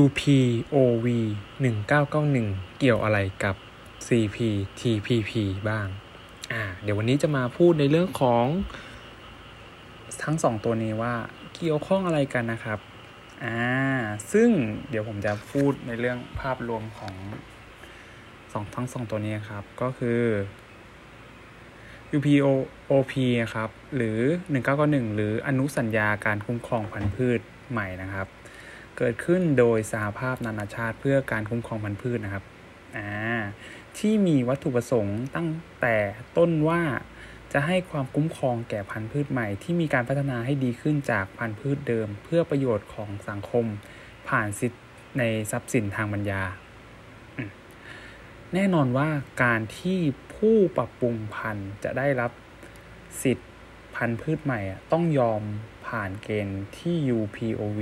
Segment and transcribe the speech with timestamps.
[0.00, 1.06] UPOV
[1.96, 3.54] 1991 เกี่ยวอะไรกับ
[4.06, 5.30] CPTPP
[5.68, 5.86] บ้าง
[6.52, 8.46] อ่า เดี๋ยววันนี้จะมาพูดในเรื่องของ
[10.22, 11.14] ทั้งสองตัวนี้ว่า
[11.54, 12.78] เกี่ยวข้องอะไรกันนะครับ
[13.44, 13.60] อ่า
[14.32, 14.48] ซึ่ง
[14.90, 17.14] เดี๋ยวผมจะพูดในเรื่องภาพรวมของ
[18.52, 20.20] สองทั้งสองตัวนี้ครับ ก็คือ
[22.16, 23.12] UPOP
[23.54, 24.18] ครับ หรือ
[24.48, 27.40] 1991 หรืออนุสัญญาการคุ้มครองพันธุ์พืช
[27.70, 28.26] ใหม่นะครับ
[28.98, 32.44] เกิดขึ้นโดยสหภาพนานาชาติเพื่อการคุ้มครองพันธุ์พืชนะครับ
[33.98, 35.48] ที่มีวัตถุประสงค์ตั้ง
[35.80, 35.96] แต่
[36.36, 36.82] ต้นว่า
[37.52, 43.64] จะให้ความคุ้มครองแก่พันธุ์พืชใหม่ ที่มีการพัฒนาให้ดีขึ้นจากพันธุ์พืชเดิม เพื่อประโยชน์ของสังคม
[44.28, 44.80] ผ่านสิทธิ
[45.18, 46.42] ในทรัพย์สินทางปัญญา
[48.54, 49.08] แน่นอนว่า
[49.42, 49.98] การที่
[50.34, 52.32] ผู้ปรับปรุงพันธุ์จะได้รับ
[53.22, 53.50] สิทธิ์
[53.94, 54.60] พันธุ์พืชใหม่
[54.92, 55.42] ต้องยอม
[55.86, 57.80] ผ่านเกณฑ์ที่ UPOV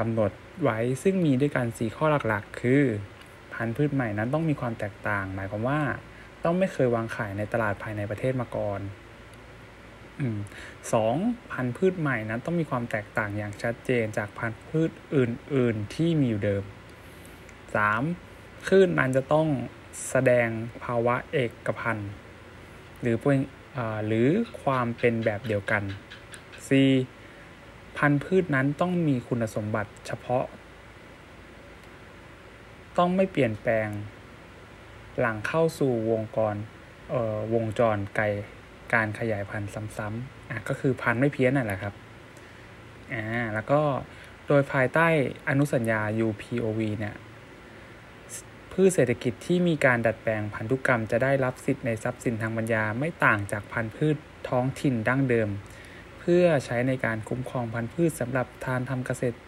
[0.00, 0.32] กำหนด
[0.62, 2.82] ไว้ซึ่งมีด้วยกัน 4 ข้อหลักๆ คือ
[3.54, 5.80] พันธุ์พืชใหม่นั้นต้องมีความแตกต่าง หมายความว่า
[6.44, 8.80] ต้องไม่เคยวางขายในตลาดภายในประเทศมาก่อน
[10.92, 11.16] สอง
[11.52, 16.64] พันธุ์พืชใหม่นั้นต้องมีความแตกต่างอย่างชัดเจนจากพันธุ์พืชอื่น ๆ ที่มีอยู่เดิม
[17.74, 18.02] สาม
[18.68, 19.46] คลื่นมันจะต้อง
[20.10, 20.48] แสดง
[20.84, 22.10] ภาวะเอกพันธ์
[23.00, 23.16] หรือ
[24.06, 24.28] หรือ
[24.62, 25.82] ความเป็นแบบเดียวกัน
[26.68, 26.70] C
[28.00, 30.44] พันธุ์พืชนั้นต้องมีคุณสมบัติเฉพาะ
[32.98, 33.88] ต้องไม่เปลี่ยนแปลง
[35.20, 36.56] หลังเข้าสู่วงกร
[37.54, 38.24] วงจรไกล
[38.94, 41.94] การขยายพันธุ์ซ้ำๆอะก็คือพันธุ์ไม่เพี้ยนนั่นแหละครับ
[43.12, 43.80] อ่าแล้วก็
[44.46, 45.06] โดยภายใต้
[45.48, 47.14] อนุสัญญา UPOV เนี่ย
[48.72, 54.16] พืชเศรษฐกิจที่มีการดัดแปลงพันธุกรรมจะได้รับสิทธิ์ในทรัพย์สินทางปัญญาไม่ต่างจากพันธุ์พืช
[54.48, 55.48] ท้องถิ่นดั้งเดิม
[56.20, 59.38] เพื่อใช้ในการคุ้มครองพันธุ์พืชสำหรับทานทำเกษตร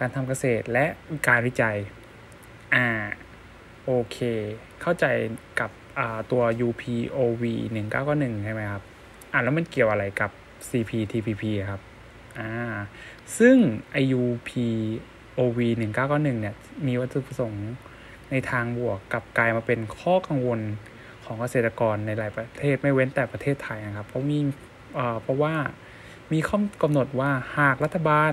[0.00, 0.86] การทำเกษตรและ
[1.28, 1.76] การวิจัย
[2.74, 2.86] อ่า
[3.84, 4.18] โอเค
[4.80, 5.04] เข้าใจ
[5.60, 7.42] กับอ่าตัว UPOV
[7.92, 8.82] 1991 ใช่ไหมครับ
[9.32, 10.30] อ่าแล้วมันเกี่ยวอะไรกับ
[10.68, 11.80] CPTPP ครับ
[12.38, 12.50] อ่า
[13.38, 13.56] ซึ่ง
[14.22, 15.58] UPOV
[15.90, 16.54] 1991 เนี่ย
[16.86, 17.66] มีวัตถุประสงค์
[18.30, 20.60] ในทางบวกกับกลายมาเป็นข้อกังวล
[21.24, 24.38] ของเกษตรกรในหลายประเทศไม่เว้นแต่ประเทศไทยนะครับ เพราะมี
[25.22, 25.54] เพราะว่า
[26.32, 28.32] มีข้อกำหนดว่าหากรัฐบาล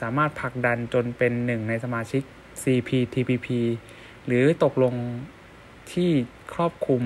[0.00, 2.22] สามารถผลักดันจนเป็นหนึ่งในสมาชิก
[2.62, 3.48] CPTPP
[4.26, 4.94] หรือตกลง
[5.92, 6.10] ที่
[6.54, 7.02] ครอบคลุม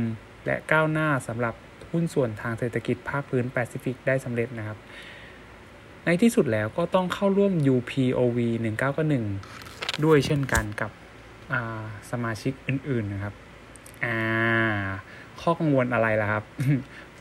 [0.46, 1.54] และก้าวหน้าสำหรับ
[1.90, 4.78] หุ้นส่วนทางเศรษฐกิจภาคพื้นแปซิฟิกได้สำเร็จนะครับ
[6.04, 8.38] ในที่สุดแล้วก็ต้องเข้าร่วม UPOV
[9.20, 10.90] 1991 ด้วยเช่นกันกับ
[12.10, 13.34] สมาชิกอื่นๆนะครับ
[14.04, 14.16] อ่า
[15.40, 16.44] ข้อกังวลอะไรล่ะครับ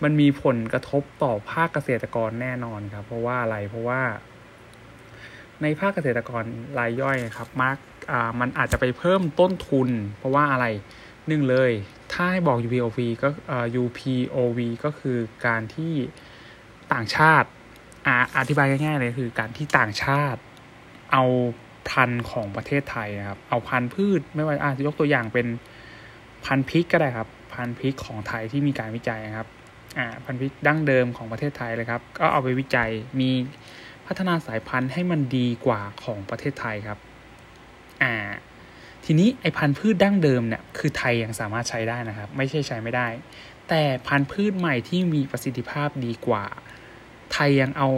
[0.03, 4.01] มันมีผลกระทบต่อภาคเกษตรกรแน่นอนครับ เพราะว่าอะไรเพราะว่า
[5.62, 6.44] ในภาคเกษตรกร
[6.79, 7.78] รายย่อยครับมาก
[8.11, 10.66] อ่ามันอาจจะไปเพิ่มต้นทุน เพราะว่าอะไร
[11.28, 11.72] หนึ่งเลย
[12.11, 15.94] ถ้าให้บอก UPOV ก็อ่า UPOV ก็คือการที่
[16.94, 17.50] ต่างชาติ
[18.07, 20.40] อ่าอธิบายง่ายๆเลยคือการที่ต่างชาติ
[21.11, 21.23] เอา
[21.90, 25.47] พันธุ์ของประเทศไทยนะครับ เอาพันธุ์พืชไม่ว่าอาจจะยกตัวอย่างเป็น
[26.45, 29.47] พันธุ์พริกก็ได้ครับ พันธุ์พริกของไทยที่มีการวิจัยนะครับ
[30.25, 33.29] พันธุ์พริกดั้งเดิมของประเทศไทยเลยครับ ก็เอาไปวิจัยมี
[34.07, 37.00] พัฒนาสายพันธุ์ให้มันดีกว่าของประเทศไทยครับ
[38.03, 38.13] อ่า
[39.06, 43.07] ทีนี้ไอพันธุ์พืชดั้งเดิมเนี่ยคือไทยยังสามารถใช้ได้นะครับ ไม่ใช่ใช้ไม่ได้
[43.69, 46.46] แต่พันธุ์พืชใหม่ที่มีประสิทธิภาพดีกว่า
[47.34, 47.90] ไทยยังเอา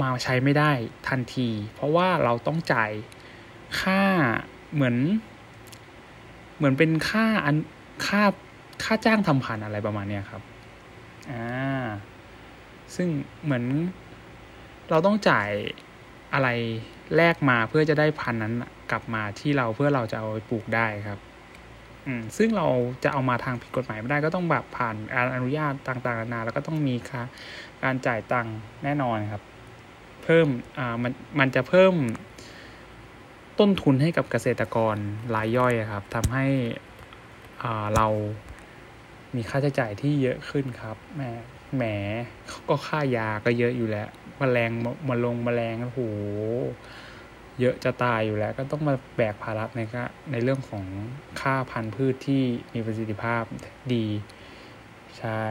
[0.00, 0.72] มาใช้ไม่ได้
[1.08, 2.90] ทันที เพราะว่าเราต้องจ่าย
[3.80, 4.02] ค่า
[4.74, 4.96] เหมือน
[6.56, 7.56] เหมือนเป็นค่าอัน
[8.06, 8.22] ค่า
[8.84, 10.42] ค่าจ้างทำพันธุ์อะไรประมาณเนี้ยครับ
[11.30, 11.86] อ่า
[12.94, 13.08] ซึ่ง
[13.44, 13.64] เหมือน
[14.90, 15.50] เราต้องจ่าย
[16.34, 16.48] อะไร
[17.16, 18.54] แลกมาเพื่อจะได้พันนั้น
[18.90, 21.18] กลับมาที่เราเพื่อเราจะเอาไปปลูกได้ครับ
[22.06, 22.66] อืมซึ่งเรา
[23.04, 24.96] จะเอามาทางผิดกฎหมายไม่ได้ก็ต้องแบบผ่าน
[25.34, 27.22] อนุญาตต่างๆนานาแล้วก็ต้องมีค่า
[27.82, 29.42] การจ่ายตังค์แน่นอนครับ
[30.24, 30.46] เพิ่ม
[30.78, 31.94] อ่ามันมันจะเพิ่ม
[33.58, 34.96] ต้นทุนให้กับเกษตรกร
[35.34, 36.46] รายย่อยครับทำให้
[37.96, 38.06] เรา
[39.36, 41.22] มีค่าใช้จ่ายที่เยอะขึ้นครับแหม
[41.76, 41.84] แหม
[42.68, 44.08] ก็ค่ายาก็เยอะอยู่แล้ว
[44.40, 44.70] มแมลง
[45.08, 46.00] มาลงมแมลงโอ้โห
[47.60, 50.84] เยอะจะตายอยู่แล้ว ก็ต้องมาแบกภาระในก็ในเรื่องของ
[51.40, 52.42] ค่าพันธุ์พืชที่
[52.74, 53.42] มีประสิทธิภาพ
[53.94, 54.06] ดี
[55.18, 55.44] ใช่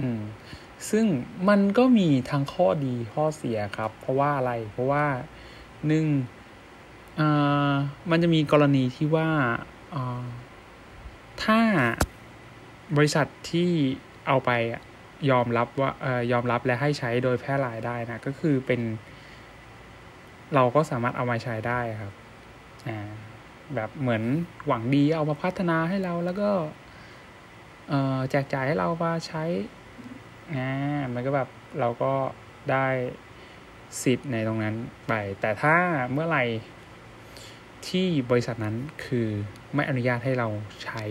[0.00, 0.20] อืม
[0.90, 1.06] ซึ่ง
[1.48, 5.04] มันก็มีทั้งข้อดีข้อเสียครับ เพราะว่าอะไร เพราะว่า
[5.86, 6.06] หนึ่ง
[8.10, 9.28] มันจะมีกรณีที่ว่า
[9.94, 10.22] อ่า
[11.44, 11.60] ถ้า
[12.96, 13.70] บริษัทที่
[14.28, 14.50] เอาไป
[15.30, 15.90] ยอมรับว่า
[16.32, 18.80] ยอมรับและให้ใช้โดยแพร่หลายได้นะก็คือเป็น
[20.54, 22.12] เราก็สามารถเอามาใช้ได้ครับ
[22.88, 22.98] อ่า
[23.74, 24.22] แบบเหมือน
[24.66, 26.50] หวังดีเอามาพัฒนาให้เราแล้วก็
[27.88, 29.44] เออแจกจ่ายให้เรามาใช้
[30.54, 30.68] อ่า
[31.14, 31.48] มันก็แบบ
[31.80, 32.12] เราก็
[32.70, 32.86] ได้
[34.02, 34.74] สิทธิ์ในตรงนั้น
[35.08, 35.76] ไป แต่ถ้า
[36.12, 36.44] เมื่อไหร่
[37.90, 39.28] ที่บริษัทนั้นคือ
[39.74, 40.48] ไม่อนุญาตให้เรา
[40.84, 41.04] ใช้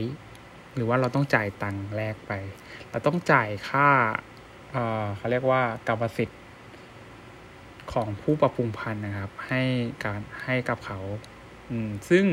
[0.75, 2.33] หรือว่าเราต้องจ่ายตังค์แรกไป
[2.89, 3.87] เราต้องจ่ายค่า
[4.71, 6.41] เอ่อเขาเรียกว่ากรรมสิทธิ์
[7.93, 9.61] ของผู้ปรับปรุงพันธุ์นะครับ ให้
[10.03, 10.99] การให้กับเขา
[11.69, 12.25] อืมซึ่ง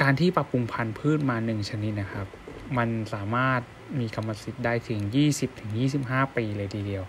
[0.00, 2.26] การที่ปรับปรุงพันธุ์พืชมาหนึ่งชนิดนะครับ
[2.78, 3.60] มันสามารถ
[4.00, 7.04] มีกรรมสิทธิ์ได้ถึงยี่สิบถึงยี่สิบห้าปีเลยทีเดียว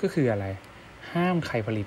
[0.00, 0.46] ก็คืออะไร
[1.12, 1.86] ห้ามใครผลิต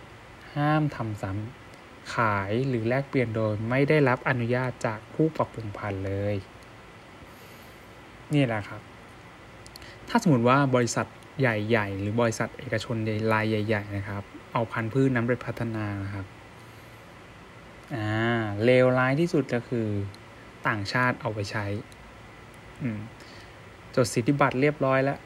[0.56, 1.65] ห้ามทำซ้ำ
[2.14, 6.36] ขายหรือแลกเปลี่ยนโดยไม่ได้รับอนุญาตจากผู้ปรับปรุงพันธุ์เลย
[8.34, 8.82] นี่แหละครับ
[10.10, 11.08] ถ้าสมมติว่าบริษัท
[11.42, 12.96] ใหญ่ๆ หรือบริษัทเอกชน
[13.34, 14.24] รายใหญ่ ๆ นะครับ
[14.54, 16.26] เอาพันธุ์พืชนั้นไปพัฒนานะครับ
[17.96, 19.88] อ่าเลวร้ายที่สุดก็คือ
[20.68, 21.66] ต่างชาติเอาไปใช้
[22.82, 23.00] อืม
[23.96, 25.20] จดสิทธิบัตรเรียบร้อยแล้ว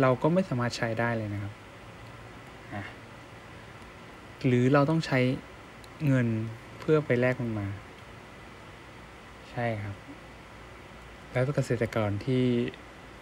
[0.00, 1.52] เราก็ไม่สามารถใช้ได้เลยนะครับ
[4.46, 5.18] หรือเราต้องใช้
[6.06, 6.26] เงิน
[6.80, 7.68] เพื่อไปแลกมันมา
[9.50, 9.96] ใช่ครับ
[11.32, 12.42] แล้วเกษตรกรที่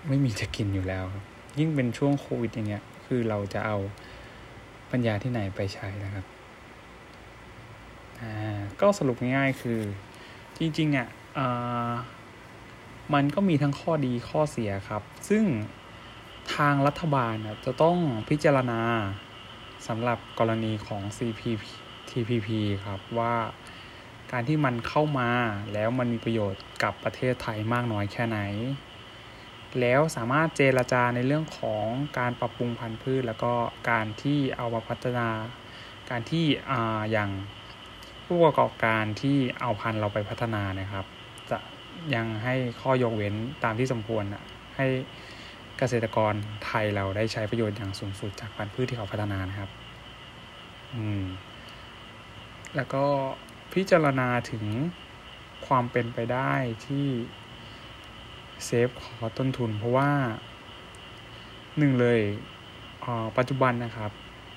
[0.09, 1.25] ไม่มีจะกินอยู่แล้วครับ
[1.59, 3.77] ยิ่งเป็นช่วงโควิดอย่างเงี้ย คือเราจะเอา
[4.91, 6.27] ปัญญาที่ไหนไปใช้นะครับ
[8.21, 9.81] อ่าก็สรุปง่ายๆคือ
[10.59, 11.09] จริงๆอะ
[13.15, 15.45] มันก็มีทั้งข้อดีข้อเสียครับ ซึ่ง
[16.55, 17.35] ทางรัฐบาล
[17.65, 17.97] จะต้อง
[18.29, 18.81] พิจารณา
[19.89, 22.49] สำหรับกรณีของ CPTPP
[22.85, 23.35] ครับว่า
[24.33, 25.31] การที่มันเข้ามา
[25.73, 28.39] แล้วมันมีประโยชน์กับประเทศไทยมากน้อยแค่ไหน
[29.81, 31.87] แล้วสามารถเจรจาในเรื่องของ
[32.19, 33.53] การปรับปรุงพันธุ์พืช แล้วก็
[33.91, 35.29] การที่เอามาพัฒนา
[36.11, 37.31] การที่อ่าอย่าง
[38.27, 41.07] ผู้ประกอบการที่เอาพันธุ์เราไปพัฒนานะครับ
[41.51, 41.59] จะ
[42.15, 43.35] ยังให้ข้อยกเว้น
[43.65, 44.43] ตามที่สมควรอะ
[44.77, 44.87] ให้
[45.85, 46.35] เกษตรกร
[46.67, 49.71] ไทยเราได้ใช้ประโยชน์อย่างสูงสุดจากพันธุ์พืชที่เขาพัฒนานะครับ
[50.95, 51.25] อืม
[52.77, 53.05] แล้วก็
[53.73, 54.65] พิจารณาถึง
[55.67, 56.53] ความเป็นไปได้
[56.87, 57.07] ที่
[58.65, 60.11] เซฟขอต้นทุน เพราะว่า
[61.79, 62.21] หนึ่งเลย
[63.39, 64.11] ปัจจุบันนะครับ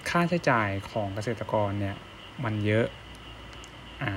[0.09, 1.95] ค่าใช้จ่ายของเกษตรกรเนี่ย
[2.43, 2.85] มันเยอะ
[4.01, 4.11] อ่า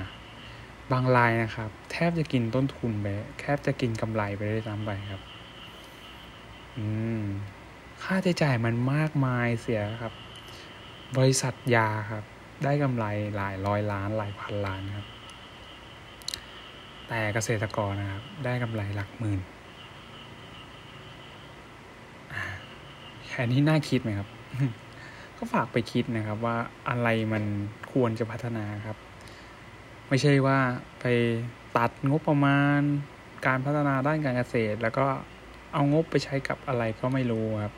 [0.91, 3.07] บางรายนะครับ แทบจะกินต้นทุนไป
[3.39, 5.23] แทบจะกินกำไรไปได้ซ้ำไปครับ
[6.77, 6.85] อื
[7.21, 7.23] ม
[8.03, 10.13] ค่าใช้จ่ายมันมากมายเสียครับ
[11.17, 12.23] บริษัทยาครับ
[12.63, 13.05] ได้กำไร
[13.35, 15.07] หลายร้อยล้านหลายพันล้านครับ
[17.07, 19.39] แต่เกษตรกรนะครับ ได้กำไรหลักหมื่น
[23.27, 24.27] แค่นี้น่าคิดไหมครับ
[25.37, 26.57] ก็ฝากไปคิดนะครับ ว่า
[26.89, 27.43] อะไรมัน
[27.93, 28.97] ควรจะพัฒนาครับ
[30.09, 30.59] ไม่ใช่ว่า
[31.01, 31.05] ไป
[31.77, 32.79] ตัดงบประมาณ
[33.47, 35.07] การพัฒนาด้านการเกษตร แล้วก็
[35.73, 37.73] เอางบไปใช้กับอะไรก็ไม่รู้ครับ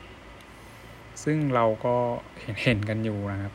[1.22, 1.96] ซึ่งเราก็
[2.40, 3.52] เห็นเห็นกันอยู่นะครับ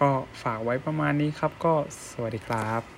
[0.00, 0.08] ก็
[0.42, 1.74] ฝากไว้ประมาณนี้ครับ ก็
[2.10, 2.95] สวัสดีครับ